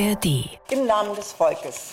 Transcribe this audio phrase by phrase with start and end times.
[0.00, 0.48] ARD.
[0.70, 1.92] Im Namen des Volkes.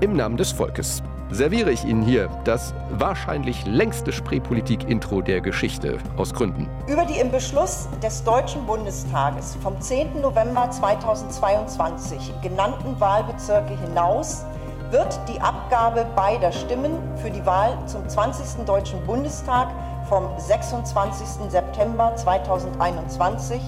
[0.00, 1.00] Im Namen des Volkes
[1.30, 6.68] serviere ich Ihnen hier das wahrscheinlich längste Spreepolitik-Intro der Geschichte aus Gründen.
[6.88, 10.20] Über die im Beschluss des Deutschen Bundestages vom 10.
[10.20, 14.44] November 2022 genannten Wahlbezirke hinaus
[14.90, 18.64] wird die Abgabe beider Stimmen für die Wahl zum 20.
[18.66, 19.68] Deutschen Bundestag
[20.08, 21.48] vom 26.
[21.48, 23.60] September 2021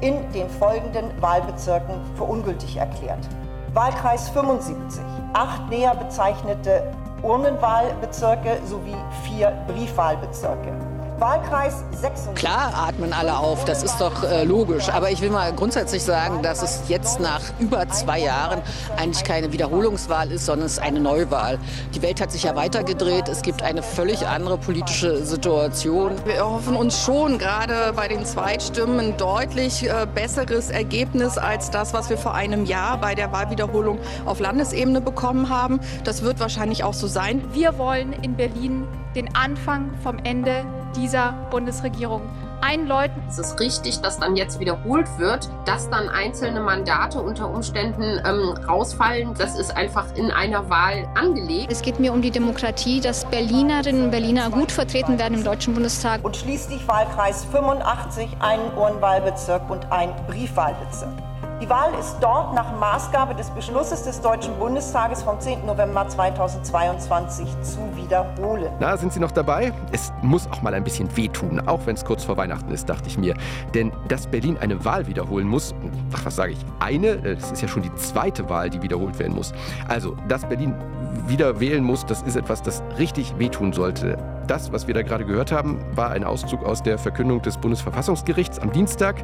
[0.00, 3.28] in den folgenden Wahlbezirken für ungültig erklärt.
[3.74, 5.02] Wahlkreis 75,
[5.34, 6.84] acht näher bezeichnete
[7.22, 10.87] Urnenwahlbezirke sowie vier Briefwahlbezirke.
[11.20, 12.34] Wahlkreis 76.
[12.36, 14.88] Klar atmen alle auf, das ist doch äh, logisch.
[14.88, 18.62] Aber ich will mal grundsätzlich sagen, dass es jetzt nach über zwei Jahren
[18.96, 21.58] eigentlich keine Wiederholungswahl ist, sondern es ist eine Neuwahl.
[21.94, 23.28] Die Welt hat sich ja weitergedreht.
[23.28, 26.12] Es gibt eine völlig andere politische Situation.
[26.24, 31.92] Wir hoffen uns schon gerade bei den Zweitstimmen ein deutlich äh, besseres Ergebnis als das,
[31.94, 35.80] was wir vor einem Jahr bei der Wahlwiederholung auf Landesebene bekommen haben.
[36.04, 37.42] Das wird wahrscheinlich auch so sein.
[37.52, 40.64] Wir wollen in Berlin den Anfang vom Ende
[41.00, 42.22] dieser Bundesregierung
[42.60, 43.22] einläuten.
[43.28, 48.54] Es ist richtig, dass dann jetzt wiederholt wird, dass dann einzelne Mandate unter Umständen ähm,
[48.68, 49.34] rausfallen.
[49.38, 51.70] Das ist einfach in einer Wahl angelegt.
[51.70, 55.74] Es geht mir um die Demokratie, dass Berlinerinnen und Berliner gut vertreten werden im Deutschen
[55.74, 56.24] Bundestag.
[56.24, 61.27] Und schließlich Wahlkreis 85, einen Urnwahlbezirk und ein Briefwahlbezirk.
[61.60, 65.66] Die Wahl ist dort nach Maßgabe des Beschlusses des Deutschen Bundestages vom 10.
[65.66, 68.70] November 2022 zu wiederholen.
[68.78, 69.72] Na, sind Sie noch dabei?
[69.90, 73.08] Es muss auch mal ein bisschen wehtun, auch wenn es kurz vor Weihnachten ist, dachte
[73.08, 73.34] ich mir.
[73.74, 75.74] Denn dass Berlin eine Wahl wiederholen muss,
[76.14, 79.34] ach, was sage ich, eine, das ist ja schon die zweite Wahl, die wiederholt werden
[79.34, 79.52] muss.
[79.88, 80.76] Also, dass Berlin
[81.26, 84.16] wieder wählen muss, das ist etwas, das richtig wehtun sollte.
[84.48, 88.58] Das, was wir da gerade gehört haben, war ein Auszug aus der Verkündung des Bundesverfassungsgerichts
[88.58, 89.22] am Dienstag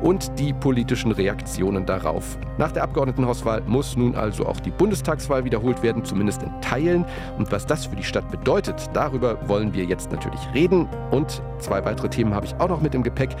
[0.00, 2.38] und die politischen Reaktionen darauf.
[2.56, 7.04] Nach der Abgeordnetenhauswahl muss nun also auch die Bundestagswahl wiederholt werden, zumindest in Teilen.
[7.36, 10.88] Und was das für die Stadt bedeutet, darüber wollen wir jetzt natürlich reden.
[11.10, 13.36] Und zwei weitere Themen habe ich auch noch mit im Gepäck.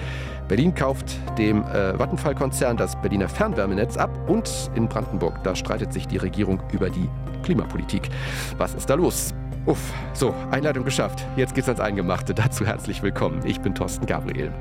[0.48, 6.06] Berlin kauft dem äh, Vattenfall-Konzern das Berliner Fernwärmenetz ab und in Brandenburg, da streitet sich
[6.06, 7.08] die Regierung über die
[7.42, 8.10] Klimapolitik.
[8.58, 9.32] Was ist da los?
[9.64, 11.24] Uff, so, Einleitung geschafft.
[11.36, 12.34] Jetzt geht's ans Eingemachte.
[12.34, 13.46] Dazu herzlich willkommen.
[13.46, 14.52] Ich bin Thorsten Gabriel.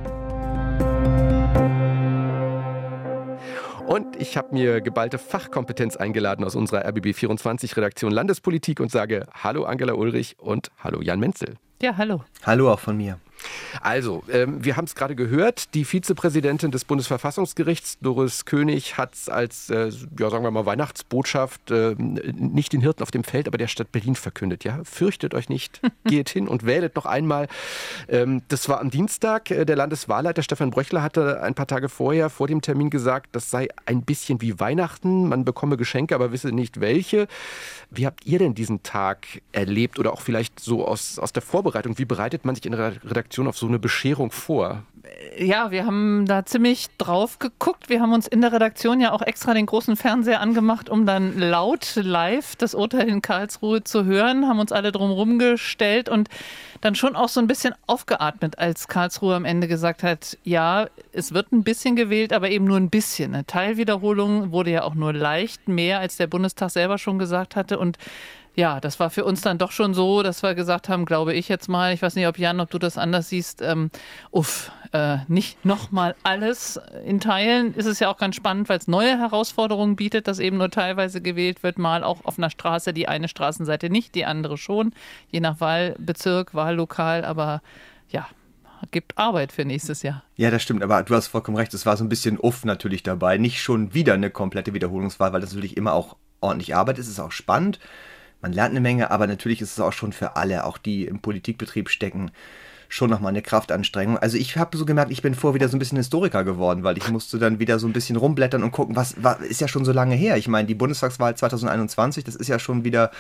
[3.88, 9.64] Und ich habe mir geballte Fachkompetenz eingeladen aus unserer RBB24 Redaktion Landespolitik und sage Hallo
[9.64, 11.56] Angela Ulrich und Hallo Jan Menzel.
[11.82, 12.24] Ja, hallo.
[12.44, 13.18] Hallo auch von mir.
[13.82, 19.30] Also, ähm, wir haben es gerade gehört, die Vizepräsidentin des Bundesverfassungsgerichts, Doris König, hat es
[19.30, 23.58] als, äh, ja, sagen wir mal, Weihnachtsbotschaft äh, nicht den Hirten auf dem Feld, aber
[23.58, 24.64] der Stadt Berlin verkündet.
[24.64, 27.48] Ja, fürchtet euch nicht, geht hin und wählet noch einmal.
[28.08, 29.52] Ähm, das war am Dienstag.
[29.52, 33.50] Äh, der Landeswahlleiter Stefan Bröchler hatte ein paar Tage vorher vor dem Termin gesagt, das
[33.50, 35.30] sei ein bisschen wie Weihnachten.
[35.30, 37.28] Man bekomme Geschenke, aber wisse nicht welche.
[37.90, 41.98] Wie habt ihr denn diesen Tag erlebt oder auch vielleicht so aus, aus der Vorbereitung?
[41.98, 44.84] Wie bereitet man sich in der Redaktion auf so eine Bescherung vor?
[45.38, 47.90] Ja, wir haben da ziemlich drauf geguckt.
[47.90, 51.40] Wir haben uns in der Redaktion ja auch extra den großen Fernseher angemacht, um dann
[51.40, 56.30] laut live das Urteil in Karlsruhe zu hören, haben uns alle drumherum gestellt und
[56.82, 61.34] dann schon auch so ein bisschen aufgeatmet, als Karlsruhe am Ende gesagt hat, ja, es
[61.34, 63.34] wird ein bisschen gewählt, aber eben nur ein bisschen.
[63.34, 67.80] Eine Teilwiederholung wurde ja auch nur leicht mehr, als der Bundestag selber schon gesagt hatte
[67.80, 67.98] und
[68.54, 71.48] ja, das war für uns dann doch schon so, dass wir gesagt haben, glaube ich
[71.48, 73.90] jetzt mal, ich weiß nicht, ob Jan, ob du das anders siehst, ähm,
[74.32, 77.74] uff, äh, nicht nochmal alles in Teilen.
[77.74, 81.22] Ist es ja auch ganz spannend, weil es neue Herausforderungen bietet, dass eben nur teilweise
[81.22, 84.92] gewählt wird, mal auch auf einer Straße, die eine Straßenseite nicht, die andere schon,
[85.30, 87.62] je nach Wahlbezirk, Wahllokal, aber
[88.10, 88.28] ja,
[88.92, 90.24] gibt Arbeit für nächstes Jahr.
[90.36, 93.02] Ja, das stimmt, aber du hast vollkommen recht, es war so ein bisschen uff natürlich
[93.02, 93.38] dabei.
[93.38, 97.14] Nicht schon wieder eine komplette Wiederholungswahl, weil das natürlich immer auch ordentlich Arbeit ist, es
[97.14, 97.80] ist auch spannend
[98.42, 101.20] man lernt eine Menge, aber natürlich ist es auch schon für alle, auch die im
[101.20, 102.32] Politikbetrieb stecken,
[102.92, 104.18] schon nochmal eine Kraftanstrengung.
[104.18, 106.98] Also ich habe so gemerkt, ich bin vorher wieder so ein bisschen Historiker geworden, weil
[106.98, 109.86] ich musste dann wieder so ein bisschen rumblättern und gucken, was, was ist ja schon
[109.86, 110.36] so lange her.
[110.36, 113.12] Ich meine, die Bundestagswahl 2021, das ist ja schon wieder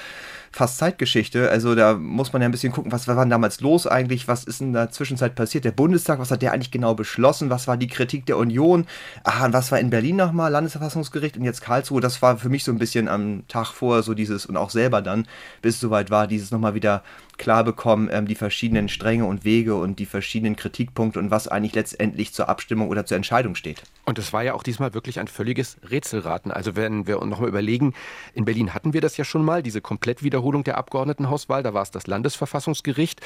[0.51, 1.49] fast Zeitgeschichte.
[1.49, 4.43] Also da muss man ja ein bisschen gucken, was war denn damals los eigentlich, was
[4.43, 5.63] ist in der Zwischenzeit passiert.
[5.63, 9.53] Der Bundestag, was hat der eigentlich genau beschlossen, was war die Kritik der Union, und
[9.53, 12.01] was war in Berlin nochmal, Landesverfassungsgericht und jetzt Karlsruhe.
[12.01, 15.01] Das war für mich so ein bisschen am Tag vor so dieses und auch selber
[15.01, 15.27] dann,
[15.61, 17.03] bis es soweit war, dieses nochmal wieder
[17.37, 21.75] klar bekommen, ähm, die verschiedenen Stränge und Wege und die verschiedenen Kritikpunkte und was eigentlich
[21.75, 23.83] letztendlich zur Abstimmung oder zur Entscheidung steht.
[24.05, 26.51] Und es war ja auch diesmal wirklich ein völliges Rätselraten.
[26.51, 27.93] Also wenn wir uns nochmal überlegen,
[28.33, 31.91] in Berlin hatten wir das ja schon mal, diese Komplettwiederholung der Abgeordnetenhauswahl, da war es
[31.91, 33.21] das Landesverfassungsgericht.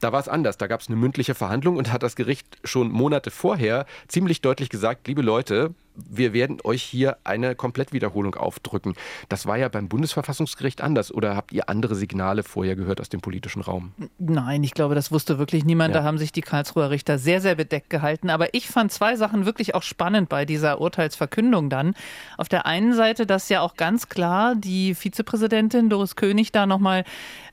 [0.00, 2.90] Da war es anders, da gab es eine mündliche Verhandlung und hat das Gericht schon
[2.90, 5.74] Monate vorher ziemlich deutlich gesagt, liebe Leute,
[6.08, 8.94] wir werden euch hier eine Komplettwiederholung aufdrücken.
[9.28, 11.12] Das war ja beim Bundesverfassungsgericht anders.
[11.12, 13.92] Oder habt ihr andere Signale vorher gehört aus dem politischen Raum?
[14.18, 15.94] Nein, ich glaube, das wusste wirklich niemand.
[15.94, 16.00] Ja.
[16.00, 18.30] Da haben sich die Karlsruher Richter sehr, sehr bedeckt gehalten.
[18.30, 21.94] Aber ich fand zwei Sachen wirklich auch spannend bei dieser Urteilsverkündung dann.
[22.36, 27.04] Auf der einen Seite, dass ja auch ganz klar die Vizepräsidentin Doris König da nochmal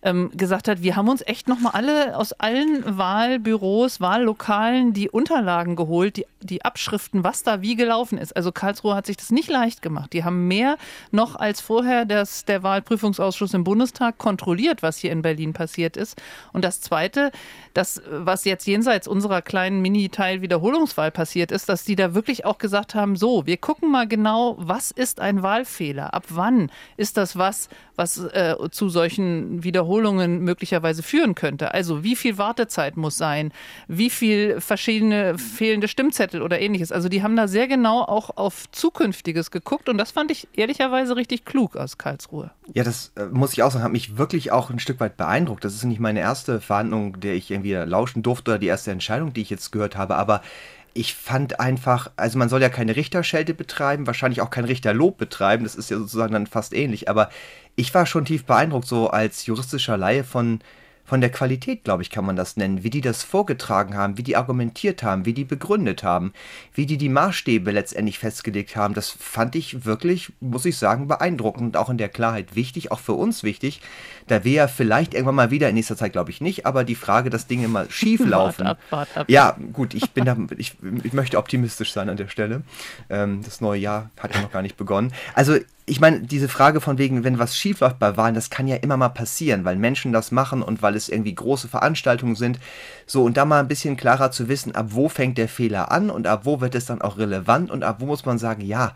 [0.05, 5.75] ähm, gesagt hat, wir haben uns echt nochmal alle aus allen Wahlbüros, Wahllokalen die Unterlagen
[5.75, 8.34] geholt, die, die Abschriften, was da wie gelaufen ist.
[8.35, 10.13] Also Karlsruhe hat sich das nicht leicht gemacht.
[10.13, 10.77] Die haben mehr
[11.11, 16.21] noch als vorher das, der Wahlprüfungsausschuss im Bundestag kontrolliert, was hier in Berlin passiert ist.
[16.53, 17.31] Und das Zweite,
[17.73, 22.95] das, was jetzt jenseits unserer kleinen Mini-Teil-Wiederholungswahl passiert ist, dass die da wirklich auch gesagt
[22.95, 26.13] haben, so, wir gucken mal genau, was ist ein Wahlfehler?
[26.13, 31.73] Ab wann ist das was, was äh, zu solchen Wiederholungen möglicherweise führen könnte.
[31.73, 33.51] Also wie viel Wartezeit muss sein,
[33.87, 36.91] wie viel verschiedene fehlende Stimmzettel oder ähnliches.
[36.91, 41.15] Also die haben da sehr genau auch auf Zukünftiges geguckt und das fand ich ehrlicherweise
[41.15, 42.51] richtig klug aus Karlsruhe.
[42.73, 45.63] Ja, das äh, muss ich auch sagen, hat mich wirklich auch ein Stück weit beeindruckt.
[45.63, 49.33] Das ist nicht meine erste Verhandlung, der ich irgendwie lauschen durfte oder die erste Entscheidung,
[49.33, 50.41] die ich jetzt gehört habe, aber
[50.97, 55.65] ich fand einfach, also man soll ja keine Richterschelte betreiben, wahrscheinlich auch kein Richterlob betreiben,
[55.65, 57.29] das ist ja sozusagen dann fast ähnlich, aber
[57.75, 60.59] ich war schon tief beeindruckt, so als juristischer Laie von,
[61.05, 64.23] von der Qualität, glaube ich, kann man das nennen, wie die das vorgetragen haben, wie
[64.23, 66.33] die argumentiert haben, wie die begründet haben,
[66.73, 68.95] wie die die Maßstäbe letztendlich festgelegt haben.
[68.95, 72.99] Das fand ich wirklich, muss ich sagen, beeindruckend und auch in der Klarheit wichtig, auch
[72.99, 73.81] für uns wichtig,
[74.27, 76.95] da wir ja vielleicht irgendwann mal wieder, in nächster Zeit glaube ich nicht, aber die
[76.95, 78.65] Frage, dass Dinge mal schief laufen.
[78.65, 79.29] Wart ab, wart ab.
[79.29, 82.63] Ja, gut, ich bin da, ich, ich möchte optimistisch sein an der Stelle.
[83.09, 85.13] Ähm, das neue Jahr hat ja noch gar nicht begonnen.
[85.35, 88.67] Also ich meine, diese Frage von wegen, wenn was schief läuft bei Wahlen, das kann
[88.67, 92.59] ja immer mal passieren, weil Menschen das machen und weil es irgendwie große Veranstaltungen sind.
[93.05, 96.09] So, und da mal ein bisschen klarer zu wissen, ab wo fängt der Fehler an
[96.09, 98.95] und ab wo wird es dann auch relevant und ab wo muss man sagen, ja,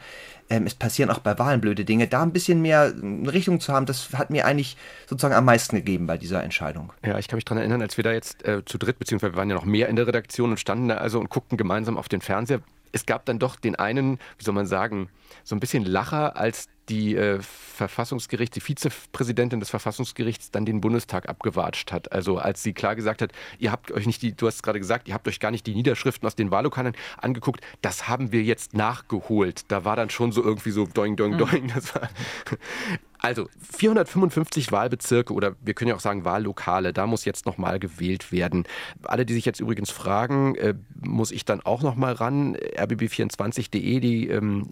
[0.50, 2.08] ähm, es passieren auch bei Wahlen blöde Dinge.
[2.08, 2.92] Da ein bisschen mehr
[3.32, 4.76] Richtung zu haben, das hat mir eigentlich
[5.08, 6.92] sozusagen am meisten gegeben bei dieser Entscheidung.
[7.06, 9.38] Ja, ich kann mich daran erinnern, als wir da jetzt äh, zu dritt, beziehungsweise wir
[9.38, 12.10] waren ja noch mehr in der Redaktion und standen da also und guckten gemeinsam auf
[12.10, 12.62] den Fernseher.
[12.92, 15.10] Es gab dann doch den einen, wie soll man sagen,
[15.44, 21.30] so ein bisschen Lacher, als die äh, Verfassungsgericht, die Vizepräsidentin des Verfassungsgerichts dann den Bundestag
[21.30, 22.12] abgewatscht hat.
[22.12, 24.80] Also als sie klar gesagt hat, ihr habt euch nicht die, du hast es gerade
[24.80, 28.42] gesagt, ihr habt euch gar nicht die Niederschriften aus den Wahllokalen angeguckt, das haben wir
[28.42, 29.72] jetzt nachgeholt.
[29.72, 31.38] Da war dann schon so irgendwie so doing, doing, mhm.
[31.38, 31.74] doing.
[33.22, 38.32] Also 455 Wahlbezirke oder wir können ja auch sagen Wahllokale, da muss jetzt nochmal gewählt
[38.32, 38.64] werden.
[39.04, 42.56] Alle, die sich jetzt übrigens fragen, äh, muss ich dann auch nochmal ran?
[42.56, 44.70] rbb24.de, die ähm,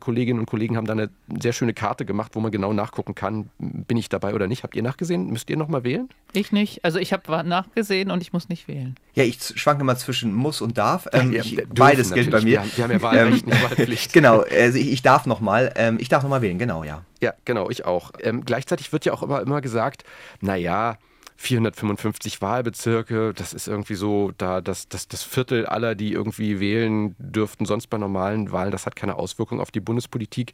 [0.00, 1.10] Online-Kolleginnen und Kollegen haben da eine
[1.40, 4.62] sehr schöne Karte gemacht, wo man genau nachgucken kann, bin ich dabei oder nicht.
[4.62, 5.26] Habt ihr nachgesehen?
[5.26, 6.08] Müsst ihr nochmal wählen?
[6.32, 6.84] Ich nicht.
[6.84, 8.96] Also ich habe nachgesehen und ich muss nicht wählen.
[9.14, 11.08] Ja, ich schwanke mal zwischen muss und darf.
[11.12, 12.50] Ähm, ja, ich, beides gilt bei mir.
[12.50, 14.12] Wir haben, wir haben ja Wahlrecht, nicht Wahlpflicht.
[14.12, 15.72] genau, also ich, ich darf nochmal.
[15.76, 17.04] Ähm, ich darf nochmal wählen, genau, ja.
[17.20, 18.12] Ja, genau, ich auch.
[18.20, 20.04] Ähm, gleichzeitig wird ja auch immer, immer gesagt,
[20.40, 20.96] naja,
[21.40, 27.16] 455 Wahlbezirke, das ist irgendwie so, da das, das, das Viertel aller, die irgendwie wählen
[27.18, 30.52] dürften, sonst bei normalen Wahlen, das hat keine Auswirkung auf die Bundespolitik.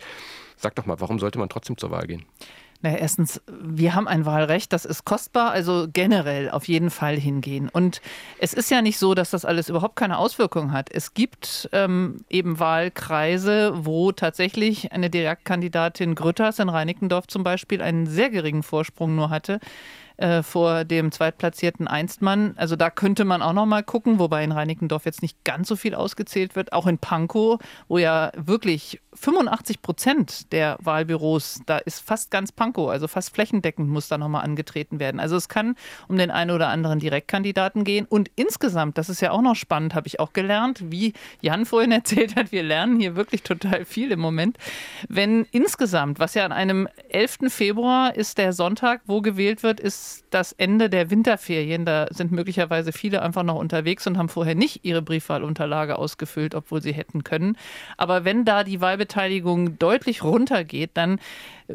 [0.56, 2.24] Sag doch mal, warum sollte man trotzdem zur Wahl gehen?
[2.82, 7.68] Naja, erstens, wir haben ein Wahlrecht, das ist kostbar, also generell auf jeden Fall hingehen.
[7.68, 8.00] Und
[8.38, 10.88] es ist ja nicht so, dass das alles überhaupt keine Auswirkungen hat.
[10.92, 18.06] Es gibt ähm, eben Wahlkreise, wo tatsächlich eine Direktkandidatin Grütters in Reinickendorf zum Beispiel einen
[18.06, 19.58] sehr geringen Vorsprung nur hatte
[20.16, 22.54] äh, vor dem zweitplatzierten Einstmann.
[22.56, 25.76] Also da könnte man auch noch mal gucken, wobei in Reinickendorf jetzt nicht ganz so
[25.76, 26.72] viel ausgezählt wird.
[26.72, 32.90] Auch in Pankow, wo ja wirklich 85 Prozent der Wahlbüros, da ist fast ganz Pankow,
[32.90, 35.20] also fast flächendeckend muss da noch mal angetreten werden.
[35.20, 35.76] Also es kann
[36.08, 38.06] um den einen oder anderen Direktkandidaten gehen.
[38.06, 41.92] Und insgesamt, das ist ja auch noch spannend, habe ich auch gelernt, wie Jan vorhin
[41.96, 44.58] erzählt hat, wir lernen hier wirklich total viel im Moment.
[45.08, 47.38] Wenn insgesamt, was ja an einem 11.
[47.48, 51.84] Februar ist der Sonntag, wo gewählt wird, ist das Ende der Winterferien.
[51.84, 56.82] Da sind möglicherweise viele einfach noch unterwegs und haben vorher nicht ihre Briefwahlunterlage ausgefüllt, obwohl
[56.82, 57.56] sie hätten können.
[57.96, 61.18] Aber wenn da die Wahlbeteiligung deutlich runtergeht, dann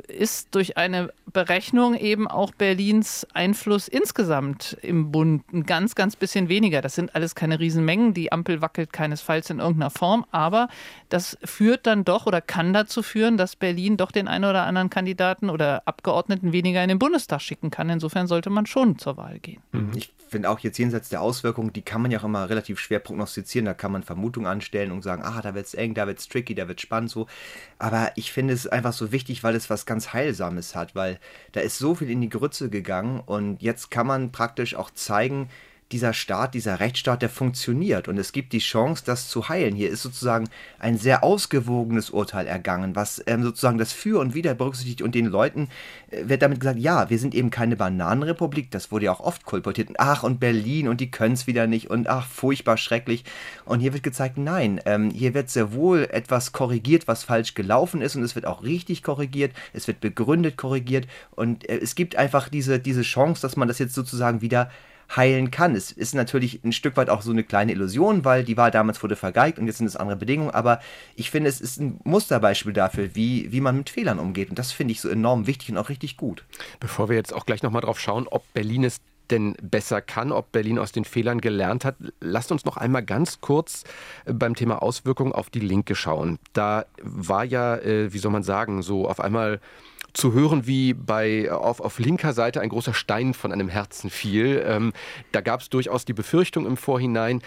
[0.08, 6.48] ist durch eine Berechnung eben auch Berlins Einfluss insgesamt im Bund ein ganz, ganz bisschen
[6.50, 6.82] weniger.
[6.82, 8.14] Das sind alles keine Riesenmengen.
[8.14, 10.26] Die Ampel wackelt keinesfalls in irgendeiner Form.
[10.32, 10.70] Aber
[11.10, 14.90] das führt dann doch oder kann dazu führen, dass Berlin doch den einen oder anderen
[14.90, 17.90] Kandidaten oder Abgeordneten weniger in den Bundestag schicken kann.
[17.90, 19.62] Insofern sollte man schon zur Wahl gehen.
[19.74, 19.92] Mhm.
[19.96, 23.00] Ich finde auch jetzt jenseits der Auswirkungen, die kann man ja auch immer relativ schwer
[23.00, 23.66] prognostizieren.
[23.66, 26.30] Da kann man Vermutungen anstellen und sagen, ah, da wird es eng, da wird es
[26.30, 27.21] tricky, da wird es spannend so.
[27.80, 31.20] Aber ich finde es einfach so wichtig, weil es was ganz Heilsames hat, weil
[31.52, 35.50] da ist so viel in die Grütze gegangen und jetzt kann man praktisch auch zeigen,
[35.92, 39.76] dieser Staat, dieser Rechtsstaat, der funktioniert und es gibt die Chance, das zu heilen.
[39.76, 44.54] Hier ist sozusagen ein sehr ausgewogenes Urteil ergangen, was ähm, sozusagen das Für und Wider
[44.54, 45.70] berücksichtigt und den Leuten
[46.10, 49.46] äh, wird damit gesagt, ja, wir sind eben keine Bananenrepublik, das wurde ja auch oft
[49.46, 49.90] kolportiert.
[49.98, 53.24] Ach, und Berlin und die können es wieder nicht und ach, furchtbar schrecklich.
[53.66, 58.02] Und hier wird gezeigt, nein, ähm, hier wird sehr wohl etwas korrigiert, was falsch gelaufen
[58.02, 62.16] ist und es wird auch richtig korrigiert, es wird begründet korrigiert und äh, es gibt
[62.16, 64.70] einfach diese, diese Chance, dass man das jetzt sozusagen wieder
[65.16, 65.76] heilen kann.
[65.76, 69.02] Es ist natürlich ein Stück weit auch so eine kleine Illusion, weil die Wahl damals
[69.04, 70.80] wurde vergeigt und jetzt sind es andere Bedingungen, aber
[71.16, 74.72] ich finde, es ist ein Musterbeispiel dafür, wie, wie man mit Fehlern umgeht und das
[74.72, 76.44] finde ich so enorm wichtig und auch richtig gut.
[76.80, 79.02] Bevor wir jetzt auch gleich nochmal drauf schauen, ob Berlin es
[79.32, 81.96] denn besser kann, ob Berlin aus den Fehlern gelernt hat.
[82.20, 83.84] Lasst uns noch einmal ganz kurz
[84.26, 86.38] äh, beim Thema Auswirkungen auf die Linke schauen.
[86.54, 89.60] Da war ja, äh, wie soll man sagen, so auf einmal
[90.14, 94.64] zu hören, wie bei auf, auf linker Seite ein großer Stein von einem Herzen fiel.
[94.66, 94.94] Ähm,
[95.32, 97.42] da gab es durchaus die Befürchtung im Vorhinein,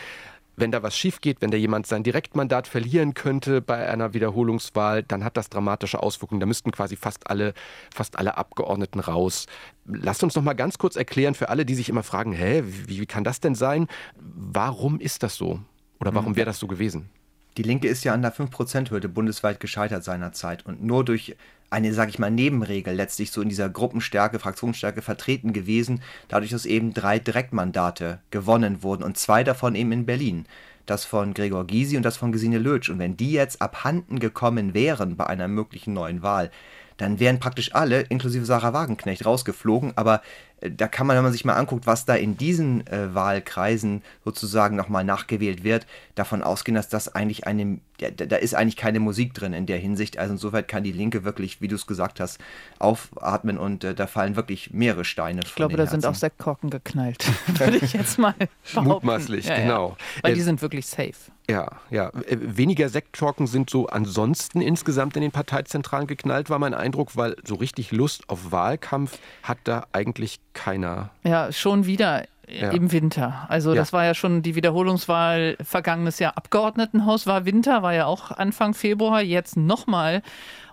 [0.57, 5.03] wenn da was schief geht, wenn da jemand sein Direktmandat verlieren könnte bei einer Wiederholungswahl,
[5.03, 6.41] dann hat das dramatische Auswirkungen.
[6.41, 7.55] Da müssten quasi fast alle,
[7.93, 9.47] fast alle Abgeordneten raus.
[9.87, 13.01] Lasst uns noch mal ganz kurz erklären für alle, die sich immer fragen, hä, wie,
[13.01, 13.89] wie kann das denn sein?
[14.17, 15.61] Warum ist das so?
[16.01, 16.37] Oder warum mhm.
[16.37, 17.11] wäre das so gewesen?
[17.57, 20.67] Die Linke ist ja an der 5%-Hürde bundesweit gescheitert seinerzeit.
[20.67, 21.37] Und nur durch
[21.71, 26.67] eine, sage ich mal, Nebenregel letztlich so in dieser Gruppenstärke, Fraktionsstärke vertreten gewesen, dadurch, dass
[26.67, 30.47] eben drei Direktmandate gewonnen wurden und zwei davon eben in Berlin.
[30.87, 32.91] Das von Gregor Gysi und das von Gesine Lötsch.
[32.91, 36.51] Und wenn die jetzt abhanden gekommen wären bei einer möglichen neuen Wahl,
[36.97, 39.97] dann wären praktisch alle, inklusive Sarah Wagenknecht, rausgeflogen.
[39.97, 40.23] Aber
[40.71, 44.77] da kann man, wenn man sich mal anguckt, was da in diesen äh, Wahlkreisen sozusagen
[44.77, 49.35] nochmal nachgewählt wird, davon ausgehen, dass das eigentlich eine, ja, da ist eigentlich keine Musik
[49.35, 50.19] drin in der Hinsicht.
[50.19, 52.39] Also insoweit kann die Linke wirklich, wie du es gesagt hast,
[52.79, 55.43] aufatmen und äh, da fallen wirklich mehrere Steine.
[55.45, 56.01] Ich glaube, da Herzen.
[56.01, 57.25] sind auch Sektkorken geknallt,
[57.59, 58.35] würde ich jetzt mal
[58.73, 58.89] behaupten.
[58.89, 59.91] Mutmaßlich, ja, genau.
[59.91, 60.23] Ja.
[60.23, 61.13] Weil die sind wirklich safe.
[61.49, 62.09] Ja, ja.
[62.09, 67.37] Äh, weniger Sektkorken sind so ansonsten insgesamt in den Parteizentralen geknallt, war mein Eindruck, weil
[67.45, 71.11] so richtig Lust auf Wahlkampf hat da eigentlich keiner.
[71.23, 72.71] Ja, schon wieder ja.
[72.71, 73.47] im Winter.
[73.49, 73.77] Also ja.
[73.77, 78.75] das war ja schon die Wiederholungswahl vergangenes Jahr Abgeordnetenhaus war Winter, war ja auch Anfang
[78.75, 80.23] Februar, jetzt nochmal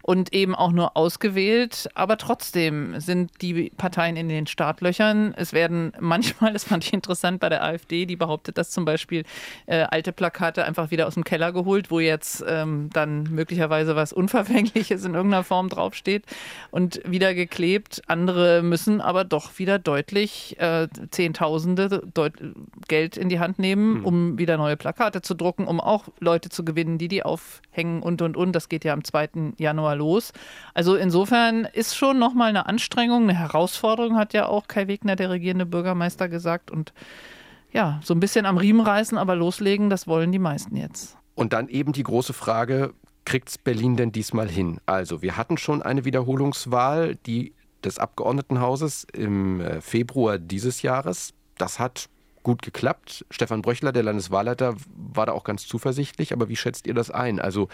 [0.03, 1.89] und eben auch nur ausgewählt.
[1.93, 5.34] Aber trotzdem sind die Parteien in den Startlöchern.
[5.36, 9.24] Es werden manchmal, das fand ich interessant bei der AfD, die behauptet, dass zum Beispiel
[9.65, 14.13] äh, alte Plakate einfach wieder aus dem Keller geholt, wo jetzt ähm, dann möglicherweise was
[14.13, 16.25] Unverfängliches in irgendeiner Form draufsteht
[16.72, 18.01] und wieder geklebt.
[18.08, 22.34] Andere müssen aber doch wieder deutlich äh, Zehntausende deut
[22.88, 24.05] Geld in die Hand nehmen, hm.
[24.05, 28.22] um wieder neue Plakate zu drucken, um auch Leute zu gewinnen, die die aufhängen und
[28.22, 28.53] und und.
[28.53, 29.53] Das geht ja am 2.
[29.58, 30.34] Januar Januar los.
[30.74, 35.30] Also insofern ist schon nochmal eine Anstrengung, eine Herausforderung, hat ja auch Kai Wegner, der
[35.30, 36.72] regierende Bürgermeister, gesagt.
[36.72, 36.94] Und
[37.72, 41.18] ja, so ein bisschen am Riemen reißen, aber loslegen, das wollen die meisten jetzt.
[41.36, 42.94] Und dann eben die große Frage,
[43.26, 44.80] kriegt es Berlin denn diesmal hin?
[44.86, 51.34] Also, wir hatten schon eine Wiederholungswahl, die des Abgeordnetenhauses im äh, Februar dieses Jahres.
[51.58, 52.10] Das hat
[52.44, 53.26] gut geklappt.
[53.30, 56.34] Stefan Bröchler, der Landeswahlleiter, war da auch ganz zuversichtlich.
[56.34, 57.40] Aber wie schätzt ihr das ein?
[57.40, 57.70] Also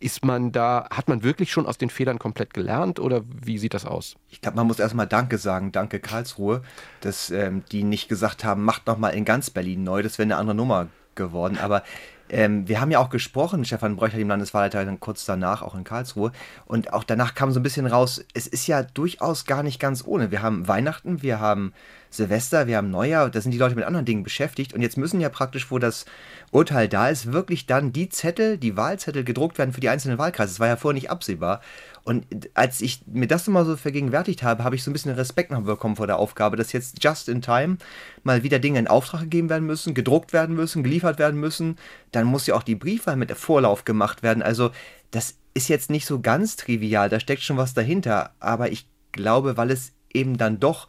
[0.00, 3.74] ist man da, hat man wirklich schon aus den Fehlern komplett gelernt oder wie sieht
[3.74, 4.16] das aus?
[4.30, 6.62] Ich glaube, man muss erstmal Danke sagen, danke Karlsruhe,
[7.00, 10.36] dass ähm, die nicht gesagt haben, macht nochmal in ganz Berlin neu, das wäre eine
[10.36, 11.58] andere Nummer geworden.
[11.58, 11.82] Aber
[12.30, 15.84] ähm, wir haben ja auch gesprochen, Stefan Bröcher, dem Landeswahlleiter, dann kurz danach auch in
[15.84, 16.32] Karlsruhe.
[16.66, 20.04] Und auch danach kam so ein bisschen raus, es ist ja durchaus gar nicht ganz
[20.06, 20.30] ohne.
[20.30, 21.72] Wir haben Weihnachten, wir haben
[22.10, 24.72] Silvester, wir haben Neujahr, da sind die Leute mit anderen Dingen beschäftigt.
[24.72, 26.06] Und jetzt müssen ja praktisch, wo das
[26.50, 30.52] Urteil da ist, wirklich dann die Zettel, die Wahlzettel gedruckt werden für die einzelnen Wahlkreise.
[30.52, 31.60] Das war ja vorher nicht absehbar.
[32.04, 32.24] Und
[32.54, 35.62] als ich mir das mal so vergegenwärtigt habe, habe ich so ein bisschen Respekt noch
[35.62, 37.76] bekommen vor der Aufgabe, dass jetzt just in time
[38.22, 41.76] mal wieder Dinge in Auftrag gegeben werden müssen, gedruckt werden müssen, geliefert werden müssen.
[42.12, 44.42] Dann muss ja auch die Briefwahl mit Vorlauf gemacht werden.
[44.42, 44.70] Also
[45.10, 48.30] das ist jetzt nicht so ganz trivial, da steckt schon was dahinter.
[48.40, 50.88] Aber ich glaube, weil es eben dann doch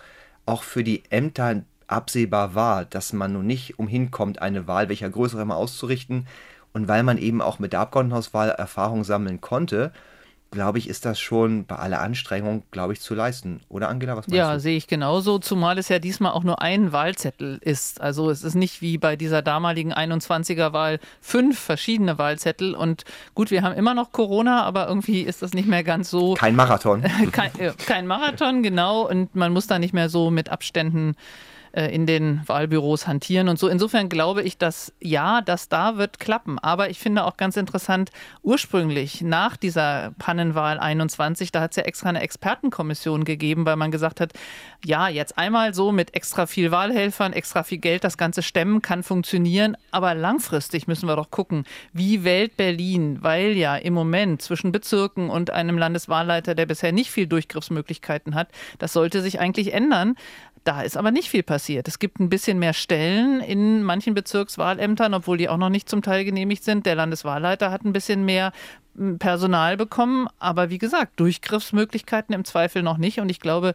[0.50, 5.10] auch für die Ämter absehbar war, dass man nun nicht umhin kommt, eine Wahl welcher
[5.10, 6.28] größere immer auszurichten.
[6.74, 9.92] Und weil man eben auch mit der Abgeordnetenhauswahl Erfahrung sammeln konnte,
[10.52, 13.62] glaube ich, ist das schon bei aller Anstrengung, glaube ich, zu leisten.
[13.70, 14.54] Oder Angela, was meinst ja, du?
[14.54, 18.02] Ja, sehe ich genauso, zumal es ja diesmal auch nur ein Wahlzettel ist.
[18.02, 22.74] Also es ist nicht wie bei dieser damaligen 21er-Wahl fünf verschiedene Wahlzettel.
[22.74, 23.04] Und
[23.36, 26.34] gut, wir haben immer noch Corona, aber irgendwie ist das nicht mehr ganz so.
[26.34, 27.02] Kein Marathon.
[27.32, 27.52] kein,
[27.86, 29.08] kein Marathon, genau.
[29.08, 31.16] Und man muss da nicht mehr so mit Abständen äh,
[31.74, 33.68] in den Wahlbüros hantieren und so.
[33.68, 36.60] Insofern glaube ich, dass ja, das da wird klappen.
[36.60, 38.12] Aber ich finde auch ganz interessant,
[38.42, 43.92] ursprünglich nach dieser Pannenwahl 21, da hat es ja extra eine Expertenkommission gegeben, weil man
[43.92, 44.34] gesagt hat,
[44.84, 49.04] ja, jetzt einmal so mit extra viel Wahlhelfern, extra viel Geld das Ganze stemmen kann
[49.04, 49.78] funktionieren.
[49.92, 55.30] Aber langfristig müssen wir doch gucken, wie wählt Berlin, weil ja im Moment zwischen Bezirken
[55.30, 60.16] und einem Landeswahlleiter, der bisher nicht viel Durchgriffsmöglichkeiten hat, das sollte sich eigentlich ändern.
[60.64, 61.88] Da ist aber nicht viel passiert.
[61.88, 66.02] Es gibt ein bisschen mehr Stellen in manchen Bezirkswahlämtern, obwohl die auch noch nicht zum
[66.02, 66.86] Teil genehmigt sind.
[66.86, 68.52] Der Landeswahlleiter hat ein bisschen mehr
[69.20, 73.20] Personal bekommen, aber wie gesagt, Durchgriffsmöglichkeiten im Zweifel noch nicht.
[73.20, 73.74] Und ich glaube,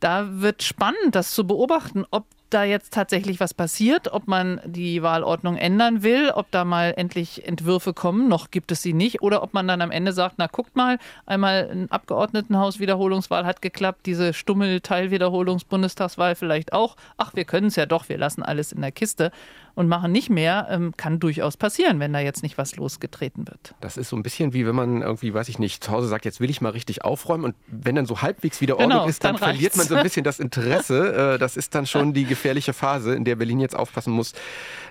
[0.00, 5.02] da wird spannend, das zu beobachten, ob da jetzt tatsächlich was passiert, ob man die
[5.02, 9.42] Wahlordnung ändern will, ob da mal endlich Entwürfe kommen, noch gibt es sie nicht, oder
[9.42, 14.34] ob man dann am Ende sagt, na guckt mal, einmal ein Abgeordnetenhaus-Wiederholungswahl hat geklappt, diese
[14.34, 16.96] Stummel-Teilwiederholungs-Bundestagswahl vielleicht auch.
[17.16, 19.30] Ach, wir können es ja doch, wir lassen alles in der Kiste
[19.74, 23.74] und machen nicht mehr, ähm, kann durchaus passieren, wenn da jetzt nicht was losgetreten wird.
[23.80, 26.24] Das ist so ein bisschen wie wenn man irgendwie, weiß ich nicht, zu Hause sagt,
[26.24, 29.24] jetzt will ich mal richtig aufräumen und wenn dann so halbwegs wieder Ordnung genau, ist,
[29.24, 31.00] dann, dann verliert man so ein bisschen das Interesse.
[31.20, 34.32] Äh, das ist dann schon die gefährliche Phase, in der Berlin jetzt aufpassen muss,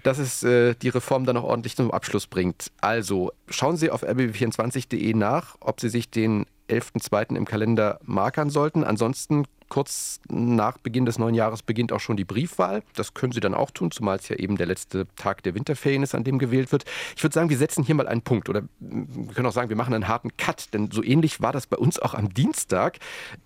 [0.03, 2.71] dass es äh, die Reform dann auch ordentlich zum Abschluss bringt.
[2.81, 7.35] Also schauen Sie auf rbb24.de nach, ob Sie sich den 11.2.
[7.35, 8.83] im Kalender markern sollten.
[8.83, 12.83] Ansonsten kurz nach Beginn des neuen Jahres beginnt auch schon die Briefwahl.
[12.95, 16.03] Das können Sie dann auch tun, zumal es ja eben der letzte Tag der Winterferien
[16.03, 16.85] ist, an dem gewählt wird.
[17.15, 19.75] Ich würde sagen, wir setzen hier mal einen Punkt oder wir können auch sagen, wir
[19.75, 22.97] machen einen harten Cut, denn so ähnlich war das bei uns auch am Dienstag.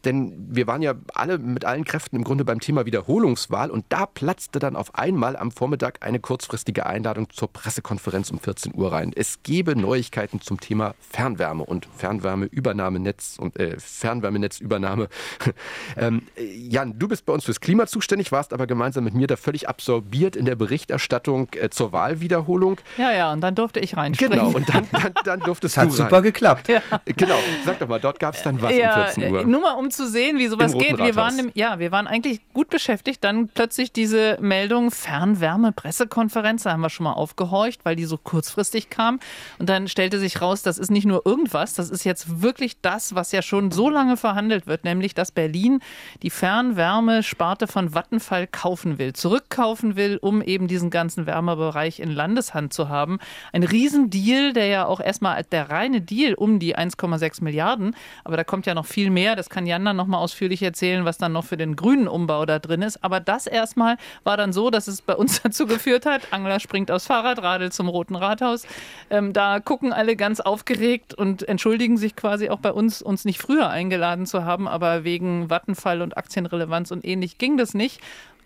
[0.06, 4.06] Denn wir waren ja alle mit allen Kräften im Grunde beim Thema Wiederholungswahl und da
[4.06, 9.12] platzte dann auf einmal am Vormittag eine kurzfristige Einladung zur Pressekonferenz um 14 Uhr rein.
[9.16, 15.10] Es gebe Neuigkeiten zum Thema Fernwärme und Fernwärmeübernahmenetz und äh, Fernwärmenetzübernahme.
[15.98, 19.28] ähm, ähm, Jan, du bist bei uns fürs Klima zuständig, warst aber gemeinsam mit mir
[19.28, 22.80] da völlig absorbiert in der Berichterstattung äh, zur Wahlwiederholung.
[22.98, 24.40] Ja, ja, und dann durfte ich reinspringen.
[24.40, 26.68] Genau, und dann, dann, dann durftest das hat super geklappt.
[26.68, 26.82] Ja.
[27.06, 29.44] Genau, sag doch mal, dort gab es dann was ja, um 14 Uhr.
[29.46, 30.98] Nur mal, um zu sehen, wie sowas geht.
[30.98, 33.24] Wir waren, im, ja, wir waren eigentlich gut beschäftigt.
[33.24, 38.90] Dann plötzlich diese Meldung Fernwärme-Pressekonferenz, da haben wir schon mal aufgehorcht, weil die so kurzfristig
[38.90, 39.20] kam.
[39.60, 43.16] Und dann stellte sich raus, das ist nicht nur irgendwas, das ist jetzt wirklich das,
[43.16, 45.82] was ja schon so lange verhandelt wird, nämlich dass Berlin
[46.22, 52.74] die Fernwärmesparte von Vattenfall kaufen will, zurückkaufen will, um eben diesen ganzen Wärmebereich in Landeshand
[52.74, 53.20] zu haben.
[53.52, 58.44] Ein Riesendeal, der ja auch erstmal der reine Deal um die 1,6 Milliarden, aber da
[58.44, 59.36] kommt ja noch viel mehr.
[59.36, 62.60] Das kann Jan dann nochmal ausführlich erzählen, was dann noch für den grünen Umbau da
[62.60, 63.04] drin ist.
[63.04, 66.92] Aber das erstmal war dann so, dass es bei uns dazu geführt hat, Angler springt
[66.92, 68.66] aufs Fahrrad, radelt zum Roten Rathaus.
[69.10, 73.42] Ähm, da gucken alle ganz aufgeregt und entschuldigen sich quasi auch bei uns, uns nicht
[73.42, 78.00] früher eingeladen zu haben, aber wegen Vattenfall Marktfall und Aktienrelevanz und ähnlich ging das nicht.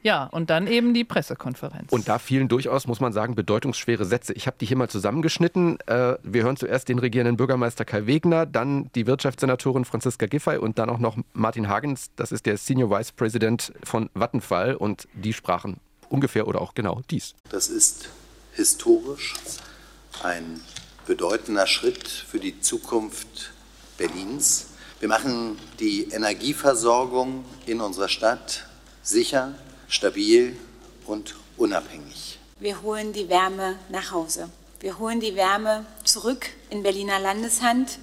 [0.04, 1.92] Ja, und dann eben die Pressekonferenz.
[1.92, 4.32] Und da fielen durchaus, muss man sagen, bedeutungsschwere Sätze.
[4.34, 5.80] Ich habe die hier mal zusammengeschnitten.
[5.88, 10.78] Äh, wir hören zuerst den regierenden Bürgermeister Kai Wegner, dann die Wirtschaftssenatorin Franziska Giffey und
[10.78, 12.12] dann auch noch Martin Hagens.
[12.16, 14.76] Das ist der Senior Vice President von Vattenfall.
[14.76, 15.78] Und die sprachen
[16.10, 17.34] ungefähr oder auch genau dies.
[17.50, 18.10] Das ist
[18.54, 19.34] historisch
[20.24, 20.62] ein
[21.08, 23.52] bedeutender Schritt für die Zukunft
[23.98, 24.68] Berlins.
[25.00, 28.66] Wir machen die Energieversorgung in unserer Stadt
[29.04, 29.54] sicher,
[29.88, 30.58] stabil
[31.06, 32.40] und unabhängig.
[32.60, 34.50] Wir holen die Wärme nach Hause.
[34.80, 38.00] Wir holen die Wärme zurück in Berliner Landeshand.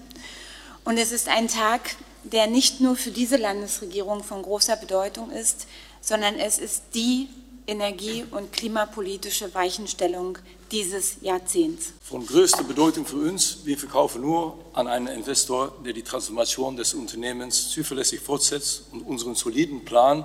[0.85, 5.67] Und es ist ein Tag, der nicht nur für diese Landesregierung von großer Bedeutung ist,
[6.01, 7.29] sondern es ist die
[7.67, 10.39] energie- und klimapolitische Weichenstellung
[10.75, 11.93] dieses Jahrzehnts.
[12.03, 16.95] Von größter Bedeutung für uns, wir verkaufen nur an einen Investor, der die Transformation des
[16.95, 20.25] Unternehmens zuverlässig fortsetzt und unseren soliden Plan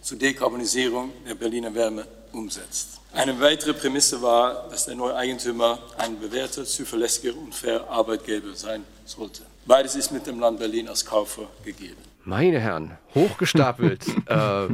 [0.00, 3.00] zur Dekarbonisierung der Berliner Wärme umsetzt.
[3.12, 8.84] Eine weitere Prämisse war, dass der neue Eigentümer ein bewährter, zuverlässiger und fairer Arbeitgeber sein
[9.04, 9.42] sollte.
[9.66, 11.96] Beides ist mit dem Land Berlin als Kaufer gegeben.
[12.24, 14.06] Meine Herren, hochgestapelt.
[14.26, 14.68] äh,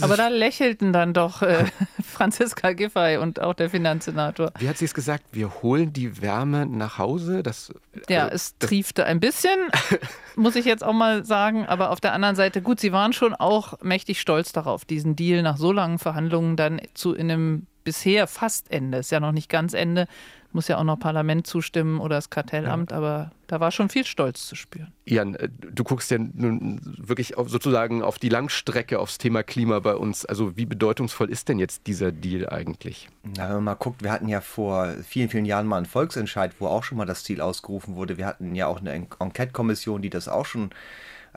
[0.00, 1.64] aber da lächelten dann doch äh,
[2.02, 4.52] Franziska Giffey und auch der Finanzsenator.
[4.58, 5.24] Wie hat sie es gesagt?
[5.32, 7.42] Wir holen die Wärme nach Hause?
[7.42, 7.72] Das,
[8.08, 9.58] ja, also, es triefte ein bisschen,
[10.36, 11.66] muss ich jetzt auch mal sagen.
[11.66, 15.42] Aber auf der anderen Seite, gut, sie waren schon auch mächtig stolz darauf, diesen Deal
[15.42, 19.48] nach so langen Verhandlungen dann zu in einem bisher fast Ende, ist ja noch nicht
[19.48, 20.08] ganz Ende,
[20.52, 22.98] muss ja auch noch Parlament zustimmen oder das Kartellamt, ja.
[22.98, 24.92] aber da war schon viel Stolz zu spüren.
[25.06, 29.78] Jan, äh, du guckst ja nun wirklich auf, sozusagen auf die Langstrecke, aufs Thema Klima
[29.78, 30.26] bei uns.
[30.26, 33.08] Also wie bedeutungsvoll ist denn jetzt dieser Deal eigentlich?
[33.22, 36.52] Na, wenn man mal guckt, wir hatten ja vor vielen, vielen Jahren mal einen Volksentscheid,
[36.58, 38.18] wo auch schon mal das Ziel ausgerufen wurde.
[38.18, 40.70] Wir hatten ja auch eine Enquete-Kommission, die das auch schon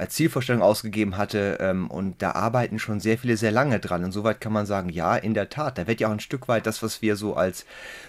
[0.01, 1.59] als Zielvorstellung ausgegeben hatte.
[1.61, 4.03] Ähm, und da arbeiten schon sehr viele sehr lange dran.
[4.03, 6.65] Insoweit kann man sagen, ja, in der Tat, da wird ja auch ein Stück weit
[6.65, 7.65] das, was wir so als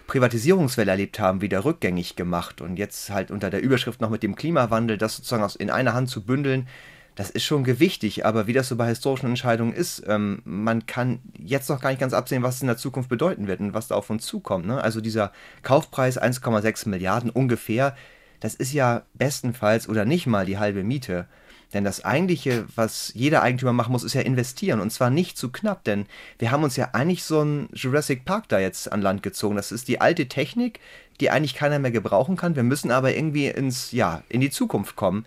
[0.07, 2.63] Privatisierungswelle erlebt haben, wieder rückgängig gemacht.
[2.63, 5.93] Und jetzt halt unter der Überschrift noch mit dem Klimawandel, das sozusagen aus, in einer
[5.93, 6.67] Hand zu bündeln,
[7.15, 11.21] das ist schon gewichtig, aber wie das so bei historischen Entscheidungen ist, ähm, man kann
[11.39, 13.89] jetzt noch gar nicht ganz absehen, was es in der Zukunft bedeuten wird und was
[13.89, 14.67] da auf uns zukommt.
[14.67, 14.83] Ne?
[14.83, 15.31] Also dieser
[15.63, 17.95] Kaufpreis 1,6 Milliarden ungefähr,
[18.41, 21.27] das ist ja bestenfalls oder nicht mal die halbe Miete.
[21.73, 24.81] Denn das eigentliche, was jeder Eigentümer machen muss, ist ja investieren.
[24.81, 26.07] Und zwar nicht zu knapp, denn
[26.39, 29.57] wir haben uns ja eigentlich so einen Jurassic Park da jetzt an Land gezogen.
[29.57, 30.81] Das ist die alte Technik,
[31.21, 32.57] die eigentlich keiner mehr gebrauchen kann.
[32.57, 35.25] Wir müssen aber irgendwie ins, ja, in die Zukunft kommen,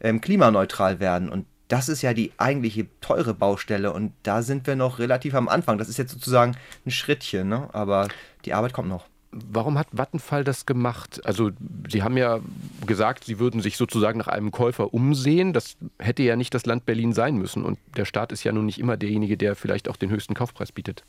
[0.00, 1.28] ähm, klimaneutral werden.
[1.28, 3.92] Und das ist ja die eigentliche teure Baustelle.
[3.92, 5.78] Und da sind wir noch relativ am Anfang.
[5.78, 6.56] Das ist jetzt sozusagen
[6.86, 7.68] ein Schrittchen, ne?
[7.72, 8.08] aber
[8.44, 9.06] die Arbeit kommt noch.
[9.30, 11.24] Warum hat Vattenfall das gemacht?
[11.24, 11.50] Also
[11.88, 12.40] Sie haben ja
[12.86, 15.52] gesagt, Sie würden sich sozusagen nach einem Käufer umsehen.
[15.52, 17.64] Das hätte ja nicht das Land Berlin sein müssen.
[17.64, 20.72] Und der Staat ist ja nun nicht immer derjenige, der vielleicht auch den höchsten Kaufpreis
[20.72, 21.04] bietet.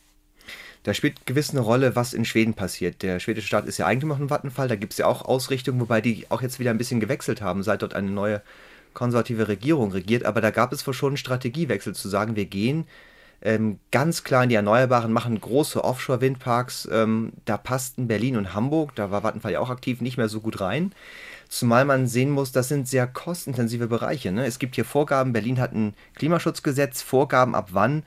[0.84, 3.04] Da spielt gewiss eine Rolle, was in Schweden passiert.
[3.04, 4.68] Der schwedische Staat ist ja Eigentümer von Vattenfall.
[4.68, 7.64] Da gibt es ja auch Ausrichtungen, wobei die auch jetzt wieder ein bisschen gewechselt haben,
[7.64, 8.42] seit dort eine neue
[8.94, 10.26] konservative Regierung regiert.
[10.26, 12.86] Aber da gab es wohl schon einen Strategiewechsel zu sagen, wir gehen
[13.42, 16.90] ähm, ganz klar in die Erneuerbaren, machen große Offshore-Windparks.
[16.92, 20.42] Ähm, da passten Berlin und Hamburg, da war Vattenfall ja auch aktiv, nicht mehr so
[20.42, 20.94] gut rein.
[21.48, 24.32] Zumal man sehen muss, das sind sehr kostintensive Bereiche.
[24.32, 24.46] Ne?
[24.46, 28.04] Es gibt hier Vorgaben, Berlin hat ein Klimaschutzgesetz, Vorgaben, ab wann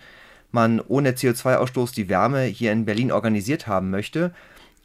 [0.53, 4.33] man ohne CO2-Ausstoß die Wärme hier in Berlin organisiert haben möchte.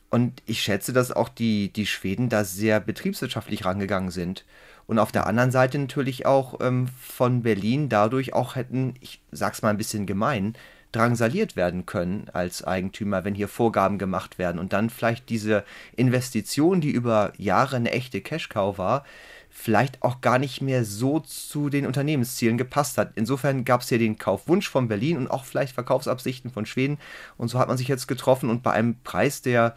[0.10, 4.46] Und ich schätze, dass auch die, die Schweden da sehr betriebswirtschaftlich rangegangen sind
[4.88, 9.62] und auf der anderen Seite natürlich auch ähm, von Berlin dadurch auch hätten, ich sag's
[9.62, 10.56] mal ein bisschen gemein,
[10.94, 16.82] drangsaliert werden können als Eigentümer, wenn hier Vorgaben gemacht werden und dann vielleicht diese Investition,
[16.82, 19.04] die über Jahre eine echte Cash-Cow war,
[19.50, 23.12] vielleicht auch gar nicht mehr so zu den Unternehmenszielen gepasst hat.
[23.16, 26.98] Insofern gab es hier den Kaufwunsch von Berlin und auch vielleicht Verkaufsabsichten von Schweden
[27.38, 29.76] und so hat man sich jetzt getroffen und bei einem Preis, der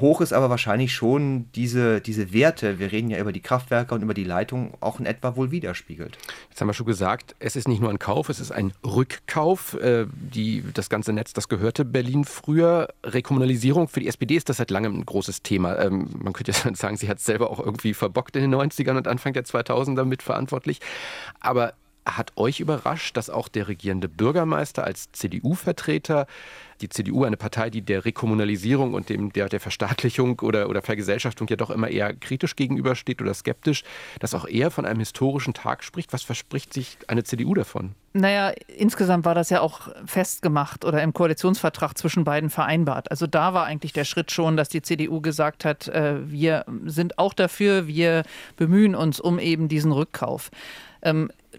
[0.00, 4.02] hoch ist aber wahrscheinlich schon diese, diese Werte, wir reden ja über die Kraftwerke und
[4.02, 6.18] über die Leitung, auch in etwa wohl widerspiegelt.
[6.50, 9.74] Jetzt haben wir schon gesagt, es ist nicht nur ein Kauf, es ist ein Rückkauf.
[9.74, 12.88] Äh, die, das ganze Netz, das gehörte Berlin früher.
[13.04, 15.78] Rekommunalisierung, für die SPD ist das seit langem ein großes Thema.
[15.78, 18.96] Ähm, man könnte ja sagen, sie hat es selber auch irgendwie verbockt in den 90ern
[18.96, 20.80] und Anfang der 2000er mitverantwortlich.
[21.40, 21.74] Aber
[22.06, 26.26] hat euch überrascht, dass auch der regierende Bürgermeister als CDU-Vertreter
[26.80, 31.48] die CDU eine Partei, die der Rekommunalisierung und dem, der, der Verstaatlichung oder, oder Vergesellschaftung
[31.48, 33.84] ja doch immer eher kritisch gegenübersteht oder skeptisch,
[34.20, 36.12] dass auch er von einem historischen Tag spricht.
[36.12, 37.94] Was verspricht sich eine CDU davon?
[38.12, 43.10] Naja, insgesamt war das ja auch festgemacht oder im Koalitionsvertrag zwischen beiden vereinbart.
[43.10, 47.18] Also da war eigentlich der Schritt schon, dass die CDU gesagt hat, äh, wir sind
[47.18, 48.22] auch dafür, wir
[48.56, 50.50] bemühen uns um eben diesen Rückkauf.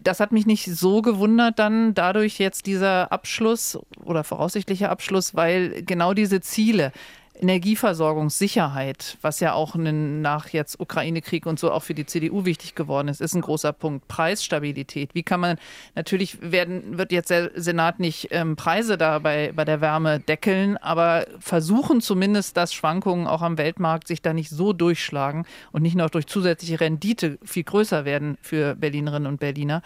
[0.01, 5.83] Das hat mich nicht so gewundert, dann dadurch jetzt dieser Abschluss oder voraussichtlicher Abschluss, weil
[5.83, 6.91] genau diese Ziele,
[7.39, 13.07] Energieversorgungssicherheit, was ja auch nach jetzt Ukraine-Krieg und so auch für die CDU wichtig geworden
[13.07, 14.07] ist, ist ein großer Punkt.
[14.07, 15.13] Preisstabilität.
[15.13, 15.57] Wie kann man,
[15.95, 20.77] natürlich werden, wird jetzt der Senat nicht ähm, Preise da bei, bei der Wärme deckeln,
[20.77, 25.95] aber versuchen zumindest, dass Schwankungen auch am Weltmarkt sich da nicht so durchschlagen und nicht
[25.95, 29.81] noch durch zusätzliche Rendite viel größer werden für Berlinerinnen und Berliner.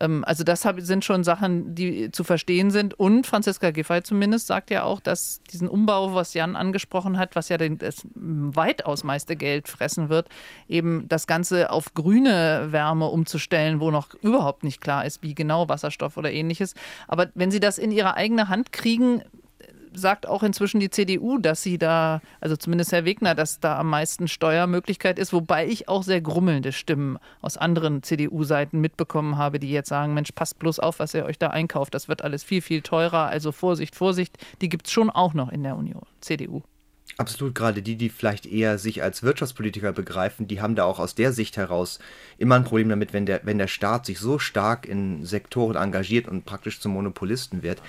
[0.00, 2.94] Ähm, also das sind schon Sachen, die zu verstehen sind.
[2.94, 7.48] Und Franziska Giffey zumindest sagt ja auch, dass diesen Umbau, was Jan angesprochen hat, was
[7.48, 10.28] ja das weitaus meiste Geld fressen wird,
[10.68, 15.68] eben das Ganze auf grüne Wärme umzustellen, wo noch überhaupt nicht klar ist, wie genau
[15.68, 16.74] Wasserstoff oder ähnliches.
[17.08, 19.22] Aber wenn Sie das in Ihre eigene Hand kriegen,
[19.94, 23.88] sagt auch inzwischen die CDU, dass sie da, also zumindest Herr Wegner, dass da am
[23.88, 29.70] meisten Steuermöglichkeit ist, wobei ich auch sehr grummelnde Stimmen aus anderen CDU-Seiten mitbekommen habe, die
[29.70, 32.62] jetzt sagen, Mensch, passt bloß auf, was ihr euch da einkauft, das wird alles viel,
[32.62, 36.62] viel teurer, also Vorsicht, Vorsicht, die gibt es schon auch noch in der Union, CDU.
[37.16, 41.14] Absolut, gerade die, die vielleicht eher sich als Wirtschaftspolitiker begreifen, die haben da auch aus
[41.14, 42.00] der Sicht heraus
[42.38, 46.26] immer ein Problem damit, wenn der, wenn der Staat sich so stark in Sektoren engagiert
[46.26, 47.80] und praktisch zum Monopolisten wird.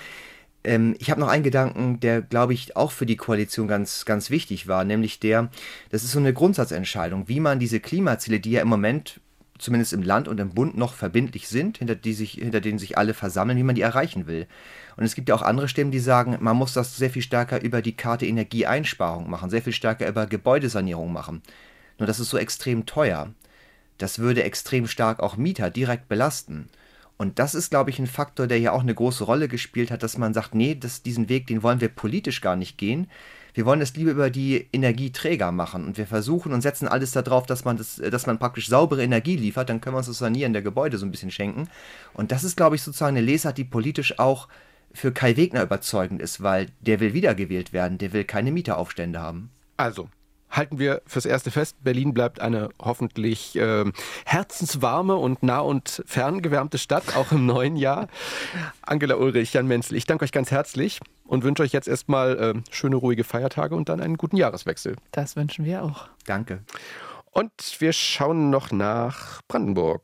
[0.66, 4.30] Ähm, ich habe noch einen Gedanken, der, glaube ich, auch für die Koalition ganz, ganz
[4.30, 5.48] wichtig war, nämlich der,
[5.90, 9.20] das ist so eine Grundsatzentscheidung, wie man diese Klimaziele, die ja im Moment
[9.58, 12.98] zumindest im Land und im Bund noch verbindlich sind, hinter, die sich, hinter denen sich
[12.98, 14.46] alle versammeln, wie man die erreichen will.
[14.96, 17.62] Und es gibt ja auch andere Stimmen, die sagen, man muss das sehr viel stärker
[17.62, 21.42] über die Karte Energieeinsparung machen, sehr viel stärker über Gebäudesanierung machen.
[21.98, 23.32] Nur das ist so extrem teuer.
[23.96, 26.68] Das würde extrem stark auch Mieter direkt belasten.
[27.18, 30.02] Und das ist, glaube ich, ein Faktor, der hier auch eine große Rolle gespielt hat,
[30.02, 33.08] dass man sagt, nee, das, diesen Weg, den wollen wir politisch gar nicht gehen.
[33.54, 37.46] Wir wollen das lieber über die Energieträger machen und wir versuchen und setzen alles darauf,
[37.46, 40.52] dass man das, dass man praktisch saubere Energie liefert, dann können wir uns das Sanieren
[40.52, 41.68] der Gebäude so ein bisschen schenken.
[42.12, 44.48] Und das ist, glaube ich, sozusagen eine Lesart, die politisch auch
[44.92, 49.50] für Kai Wegner überzeugend ist, weil der will wiedergewählt werden, der will keine Mieteraufstände haben.
[49.78, 50.10] Also,
[50.56, 53.84] halten wir fürs Erste fest, Berlin bleibt eine hoffentlich äh,
[54.24, 58.08] herzenswarme und nah und fern gewärmte Stadt, auch im neuen Jahr.
[58.82, 62.54] Angela Ulrich, Jan Menzel, ich danke euch ganz herzlich und wünsche euch jetzt erstmal äh,
[62.70, 64.96] schöne, ruhige Feiertage und dann einen guten Jahreswechsel.
[65.12, 66.08] Das wünschen wir auch.
[66.24, 66.60] Danke.
[67.30, 70.02] Und wir schauen noch nach Brandenburg.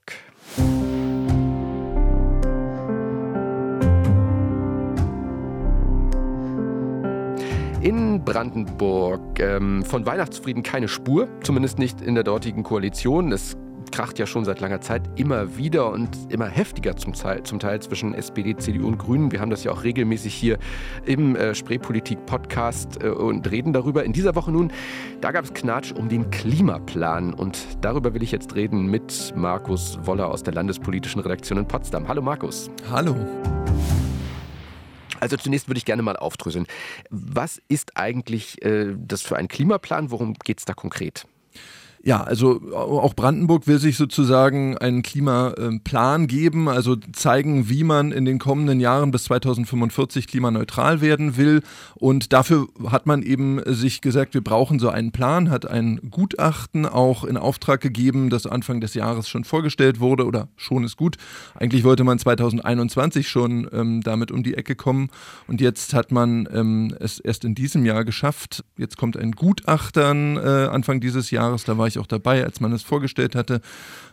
[7.83, 13.33] In Brandenburg ähm, von Weihnachtsfrieden keine Spur, zumindest nicht in der dortigen Koalition.
[13.33, 13.57] Es
[13.91, 17.83] kracht ja schon seit langer Zeit immer wieder und immer heftiger zum Teil, zum Teil
[17.83, 19.33] zwischen SPD, CDU und Grünen.
[19.33, 20.59] Wir haben das ja auch regelmäßig hier
[21.07, 24.05] im äh, Spreepolitik-Podcast äh, und reden darüber.
[24.05, 24.73] In dieser Woche nun,
[25.21, 29.99] da gab es Knatsch um den Klimaplan und darüber will ich jetzt reden mit Markus
[30.05, 32.07] Woller aus der Landespolitischen Redaktion in Potsdam.
[32.07, 32.71] Hallo Markus.
[32.89, 33.17] Hallo.
[35.23, 36.67] Also zunächst würde ich gerne mal aufdröseln.
[37.09, 40.11] Was ist eigentlich äh, das für ein Klimaplan?
[40.11, 41.29] Worum geht es da konkret?
[42.05, 48.25] Ja, also auch Brandenburg will sich sozusagen einen Klimaplan geben, also zeigen, wie man in
[48.25, 51.63] den kommenden Jahren bis 2045 klimaneutral werden will.
[51.95, 56.87] Und dafür hat man eben sich gesagt, wir brauchen so einen Plan, hat ein Gutachten
[56.87, 61.19] auch in Auftrag gegeben, das Anfang des Jahres schon vorgestellt wurde oder schon ist gut.
[61.55, 65.09] Eigentlich wollte man 2021 schon ähm, damit um die Ecke kommen
[65.47, 68.65] und jetzt hat man ähm, es erst in diesem Jahr geschafft.
[68.77, 72.61] Jetzt kommt ein Gutachtern äh, Anfang dieses Jahres, da war ich ich auch dabei, als
[72.61, 73.61] man es vorgestellt hatte.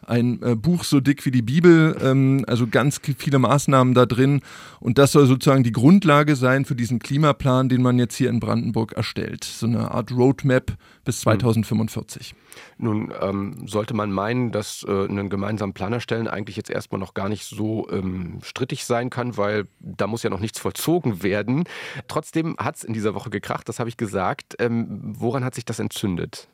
[0.06, 4.42] Ein äh, Buch so dick wie die Bibel, ähm, also ganz viele Maßnahmen da drin.
[4.80, 8.40] Und das soll sozusagen die Grundlage sein für diesen Klimaplan, den man jetzt hier in
[8.40, 9.44] Brandenburg erstellt.
[9.44, 12.30] So eine Art Roadmap bis 2045.
[12.30, 12.38] Hm.
[12.78, 17.14] Nun ähm, sollte man meinen, dass äh, einen gemeinsamen Plan erstellen eigentlich jetzt erstmal noch
[17.14, 21.66] gar nicht so ähm, strittig sein kann, weil da muss ja noch nichts vollzogen werden.
[22.08, 24.56] Trotzdem hat es in dieser Woche gekracht, das habe ich gesagt.
[24.60, 26.48] Ähm, woran hat sich das entzündet?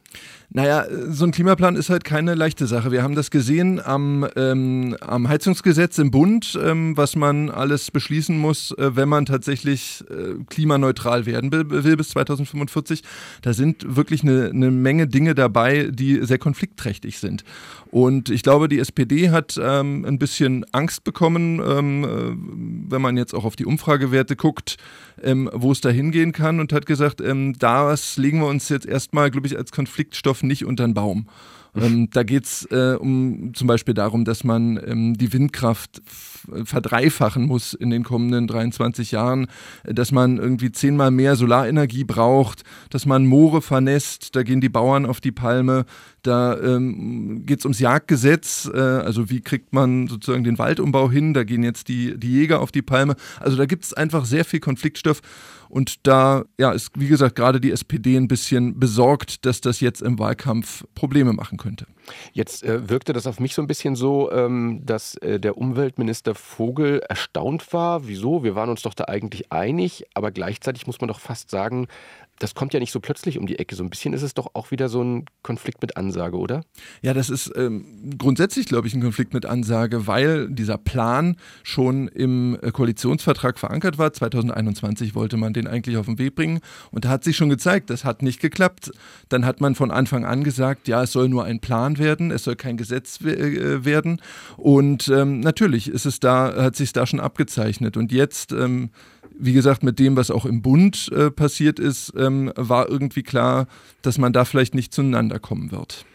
[0.49, 2.91] Naja, so ein Klimaplan ist halt keine leichte Sache.
[2.91, 8.37] Wir haben das gesehen am, ähm, am Heizungsgesetz im Bund, ähm, was man alles beschließen
[8.37, 13.01] muss, äh, wenn man tatsächlich äh, klimaneutral werden will bis 2045.
[13.41, 17.43] Da sind wirklich eine, eine Menge Dinge dabei, die sehr konfliktträchtig sind.
[17.95, 23.15] Und ich glaube, die SPD hat ähm, ein bisschen Angst bekommen, ähm, äh, wenn man
[23.15, 24.75] jetzt auch auf die Umfragewerte guckt,
[25.23, 28.85] ähm, wo es da hingehen kann und hat gesagt, ähm, das legen wir uns jetzt
[28.85, 31.29] erstmal, glaube ich, als Konfliktstoff nicht unter den Baum.
[31.73, 36.01] Ähm, da geht es äh, um zum Beispiel darum, dass man ähm, die Windkraft
[36.63, 39.47] verdreifachen muss in den kommenden 23 Jahren,
[39.83, 45.05] dass man irgendwie zehnmal mehr Solarenergie braucht, dass man Moore vernässt, da gehen die Bauern
[45.05, 45.85] auf die Palme,
[46.27, 51.33] da ähm, geht es ums Jagdgesetz, äh, also wie kriegt man sozusagen den Waldumbau hin,
[51.33, 53.15] da gehen jetzt die, die Jäger auf die Palme.
[53.39, 55.21] Also da gibt es einfach sehr viel Konfliktstoff
[55.69, 60.01] und da ja, ist, wie gesagt, gerade die SPD ein bisschen besorgt, dass das jetzt
[60.01, 61.85] im Wahlkampf Probleme machen könnte.
[62.33, 66.35] Jetzt äh, wirkte das auf mich so ein bisschen so, ähm, dass äh, der Umweltminister
[66.35, 68.07] Vogel erstaunt war.
[68.07, 68.43] Wieso?
[68.43, 71.87] Wir waren uns doch da eigentlich einig, aber gleichzeitig muss man doch fast sagen,
[72.39, 73.75] das kommt ja nicht so plötzlich um die Ecke.
[73.75, 76.61] So ein bisschen ist es doch auch wieder so ein Konflikt mit Ansage, oder?
[77.01, 77.85] Ja, das ist ähm,
[78.17, 83.97] grundsätzlich, glaube ich, ein Konflikt mit Ansage, weil dieser Plan schon im äh, Koalitionsvertrag verankert
[83.97, 84.11] war.
[84.11, 86.59] 2021 wollte man den eigentlich auf den Weg bringen
[86.91, 88.91] und da hat sich schon gezeigt, das hat nicht geklappt.
[89.29, 92.43] Dann hat man von Anfang an gesagt, ja, es soll nur ein Plan werden, es
[92.43, 94.21] soll kein Gesetz äh, werden.
[94.57, 97.95] Und ähm, natürlich ist es da, hat sich da schon abgezeichnet.
[97.95, 98.89] Und jetzt ähm,
[99.37, 103.67] wie gesagt, mit dem, was auch im Bund äh, passiert ist, ähm, war irgendwie klar,
[104.01, 106.05] dass man da vielleicht nicht zueinander kommen wird.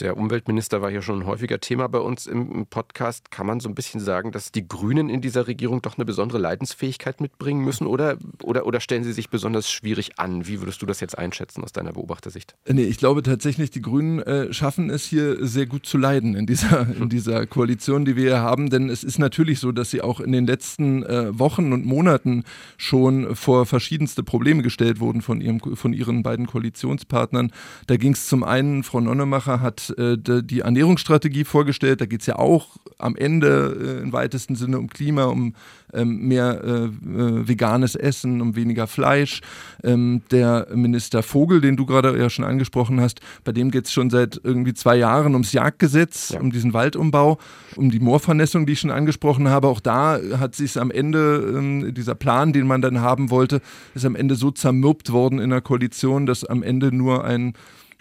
[0.00, 3.30] Der Umweltminister war hier schon ein häufiger Thema bei uns im Podcast.
[3.30, 6.38] Kann man so ein bisschen sagen, dass die Grünen in dieser Regierung doch eine besondere
[6.38, 10.46] Leidensfähigkeit mitbringen müssen oder, oder, oder stellen sie sich besonders schwierig an?
[10.46, 12.54] Wie würdest du das jetzt einschätzen aus deiner Beobachtersicht?
[12.66, 16.46] Nee, ich glaube tatsächlich, die Grünen äh, schaffen es hier sehr gut zu leiden in
[16.46, 18.70] dieser, in dieser Koalition, die wir hier haben.
[18.70, 22.44] Denn es ist natürlich so, dass sie auch in den letzten äh, Wochen und Monaten
[22.78, 27.52] schon vor verschiedenste Probleme gestellt wurden von, ihrem, von ihren beiden Koalitionspartnern.
[27.86, 32.00] Da ging es zum einen, Frau Nonnemacher hat hat äh, die Ernährungsstrategie vorgestellt.
[32.00, 35.54] Da geht es ja auch am Ende äh, im weitesten Sinne um Klima, um
[35.92, 39.40] ähm, mehr äh, äh, veganes Essen, um weniger Fleisch.
[39.82, 43.92] Ähm, der Minister Vogel, den du gerade ja schon angesprochen hast, bei dem geht es
[43.92, 46.40] schon seit irgendwie zwei Jahren ums Jagdgesetz, ja.
[46.40, 47.38] um diesen Waldumbau,
[47.76, 49.68] um die Moorvernässung, die ich schon angesprochen habe.
[49.68, 53.60] Auch da hat sich am Ende, ähm, dieser Plan, den man dann haben wollte,
[53.94, 57.54] ist am Ende so zermürbt worden in der Koalition, dass am Ende nur ein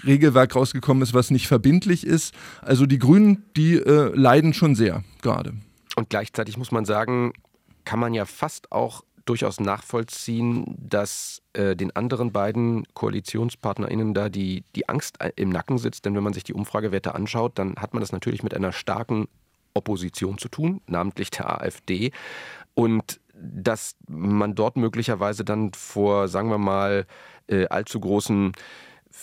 [0.06, 2.34] Regelwerk rausgekommen ist, was nicht verbindlich ist.
[2.62, 5.54] Also die Grünen, die äh, leiden schon sehr gerade.
[5.96, 7.34] Und gleichzeitig muss man sagen,
[7.86, 14.64] kann man ja fast auch durchaus nachvollziehen, dass äh, den anderen beiden KoalitionspartnerInnen da die,
[14.76, 16.06] die Angst im Nacken sitzt.
[16.06, 19.28] Denn wenn man sich die Umfragewerte anschaut, dann hat man das natürlich mit einer starken
[19.76, 22.12] Opposition zu tun, namentlich der AfD.
[22.74, 27.06] Und dass man dort möglicherweise dann vor, sagen wir mal,
[27.48, 28.54] äh, allzu großen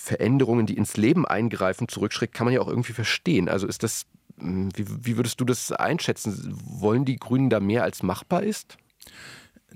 [0.07, 3.49] Veränderungen, die ins Leben eingreifen, zurückschreckt, kann man ja auch irgendwie verstehen.
[3.49, 4.07] Also ist das,
[4.39, 6.57] hm, wie, wie würdest du das einschätzen?
[6.65, 8.77] Wollen die Grünen da mehr als machbar ist?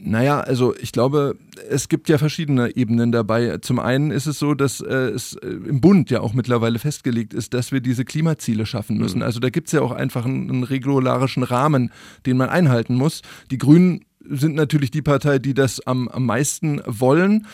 [0.02, 1.36] Naja, also ich glaube,
[1.68, 3.58] es gibt ja verschiedene Ebenen dabei.
[3.58, 7.34] Zum einen ist es so, dass äh, es äh, im Bund ja auch mittlerweile festgelegt
[7.34, 9.18] ist, dass wir diese Klimaziele schaffen müssen.
[9.18, 9.24] Mhm.
[9.24, 11.92] Also da gibt es ja auch einfach einen, einen regularischen Rahmen,
[12.24, 13.20] den man einhalten muss.
[13.50, 17.46] Die Grünen sind natürlich die Partei, die das am, am meisten wollen.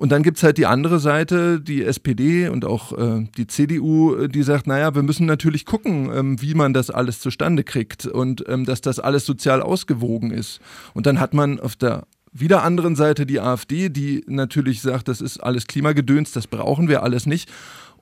[0.00, 4.28] Und dann gibt's halt die andere Seite, die SPD und auch äh, die CDU, äh,
[4.30, 8.42] die sagt, naja, wir müssen natürlich gucken, ähm, wie man das alles zustande kriegt und
[8.48, 10.60] ähm, dass das alles sozial ausgewogen ist.
[10.94, 15.20] Und dann hat man auf der wieder anderen Seite die AfD, die natürlich sagt, das
[15.20, 17.50] ist alles Klimagedöns, das brauchen wir alles nicht.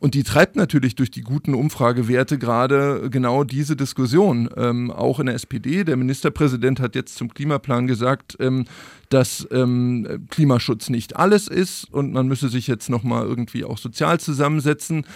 [0.01, 4.49] Und die treibt natürlich durch die guten Umfragewerte gerade genau diese Diskussion.
[4.57, 5.85] Ähm, auch in der SPD.
[5.85, 8.65] Der Ministerpräsident hat jetzt zum Klimaplan gesagt, ähm,
[9.09, 14.21] dass ähm, Klimaschutz nicht alles ist und man müsse sich jetzt nochmal irgendwie auch sozial
[14.21, 15.07] zusammensetzen.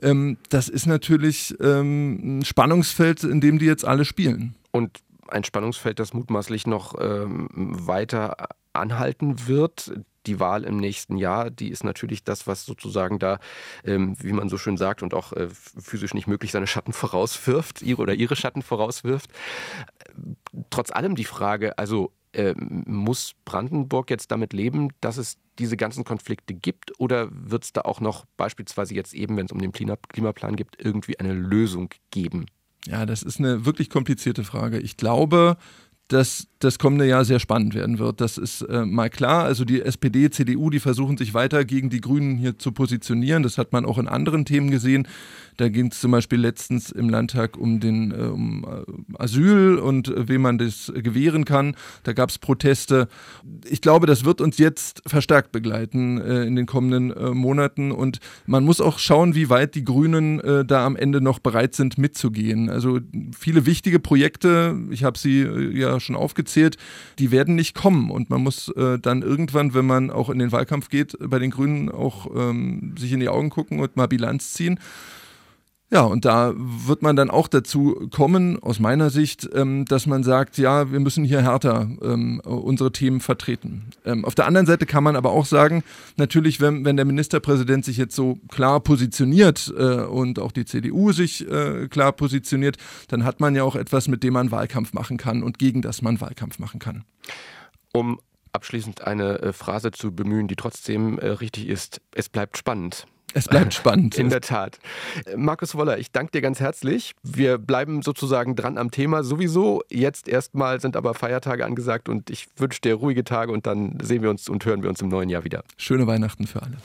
[0.00, 4.54] Ähm, das ist natürlich ähm, ein Spannungsfeld, in dem die jetzt alle spielen.
[4.72, 9.92] Und ein Spannungsfeld, das mutmaßlich noch ähm, weiter anhalten wird
[10.26, 13.38] die Wahl im nächsten Jahr, die ist natürlich das, was sozusagen da,
[13.84, 17.82] ähm, wie man so schön sagt und auch äh, physisch nicht möglich seine Schatten vorauswirft,
[17.82, 19.30] ihre oder ihre Schatten vorauswirft.
[20.70, 26.04] Trotz allem die Frage, also äh, muss Brandenburg jetzt damit leben, dass es diese ganzen
[26.04, 29.72] Konflikte gibt oder wird es da auch noch beispielsweise jetzt eben, wenn es um den
[29.72, 32.46] Klimaplan geht, irgendwie eine Lösung geben?
[32.86, 34.78] Ja, das ist eine wirklich komplizierte Frage.
[34.80, 35.56] Ich glaube,
[36.08, 38.20] dass das kommende Jahr sehr spannend werden wird.
[38.20, 39.44] Das ist äh, mal klar.
[39.44, 43.42] Also die SPD, CDU, die versuchen sich weiter gegen die Grünen hier zu positionieren.
[43.42, 45.08] Das hat man auch in anderen Themen gesehen.
[45.56, 50.08] Da ging es zum Beispiel letztens im Landtag um den äh, um äh, Asyl und
[50.08, 51.74] äh, wem man das gewähren kann.
[52.04, 53.08] Da gab es Proteste.
[53.68, 57.92] Ich glaube, das wird uns jetzt verstärkt begleiten äh, in den kommenden äh, Monaten.
[57.92, 61.74] Und man muss auch schauen, wie weit die Grünen äh, da am Ende noch bereit
[61.74, 62.70] sind, mitzugehen.
[62.70, 63.00] Also
[63.36, 66.51] viele wichtige Projekte, ich habe sie ja schon aufgezählt,
[67.18, 68.10] die werden nicht kommen.
[68.10, 71.50] Und man muss äh, dann irgendwann, wenn man auch in den Wahlkampf geht, bei den
[71.50, 74.78] Grünen auch ähm, sich in die Augen gucken und mal Bilanz ziehen.
[75.92, 80.22] Ja, und da wird man dann auch dazu kommen, aus meiner Sicht, ähm, dass man
[80.22, 83.90] sagt, ja, wir müssen hier härter ähm, unsere Themen vertreten.
[84.06, 85.84] Ähm, auf der anderen Seite kann man aber auch sagen,
[86.16, 91.12] natürlich, wenn, wenn der Ministerpräsident sich jetzt so klar positioniert äh, und auch die CDU
[91.12, 92.78] sich äh, klar positioniert,
[93.08, 96.00] dann hat man ja auch etwas, mit dem man Wahlkampf machen kann und gegen das
[96.00, 97.04] man Wahlkampf machen kann.
[97.92, 98.18] Um
[98.52, 103.06] abschließend eine äh, Phrase zu bemühen, die trotzdem äh, richtig ist, es bleibt spannend.
[103.34, 104.16] Es bleibt spannend.
[104.18, 104.78] In der Tat.
[105.36, 107.14] Markus Woller, ich danke dir ganz herzlich.
[107.22, 109.82] Wir bleiben sozusagen dran am Thema sowieso.
[109.90, 114.22] Jetzt erstmal sind aber Feiertage angesagt und ich wünsche dir ruhige Tage und dann sehen
[114.22, 115.62] wir uns und hören wir uns im neuen Jahr wieder.
[115.76, 116.78] Schöne Weihnachten für alle.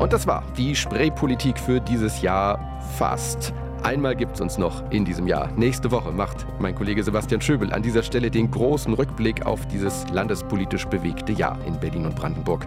[0.00, 3.52] Und das war die Spraypolitik für dieses Jahr fast.
[3.82, 5.50] Einmal gibt es uns noch in diesem Jahr.
[5.56, 10.08] Nächste Woche macht mein Kollege Sebastian Schöbel an dieser Stelle den großen Rückblick auf dieses
[10.10, 12.66] landespolitisch bewegte Jahr in Berlin und Brandenburg.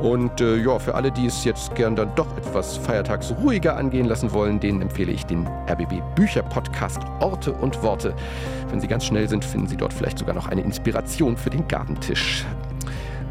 [0.00, 4.06] Und äh, ja, für alle, die es jetzt gern dann doch etwas feiertags ruhiger angehen
[4.06, 8.14] lassen wollen, denen empfehle ich den RBB Bücher Podcast Orte und Worte.
[8.70, 11.66] Wenn Sie ganz schnell sind, finden Sie dort vielleicht sogar noch eine Inspiration für den
[11.66, 12.44] Gartentisch.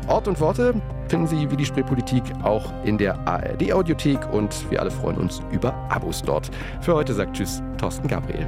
[0.07, 0.73] Ort und Worte
[1.09, 5.41] finden Sie wie die Spreepolitik auch in der ARD Audiothek und wir alle freuen uns
[5.51, 6.49] über Abos dort.
[6.81, 8.47] Für heute sagt Tschüss, Thorsten Gabriel.